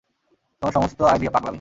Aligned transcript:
তোমার 0.61 0.73
সমস্ত 0.73 0.99
আইডিয়া 1.03 1.31
পাগলামি। 1.31 1.49